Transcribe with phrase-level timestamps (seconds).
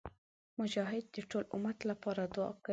[0.59, 2.69] مجاهد د ټول امت لپاره دعا کوي.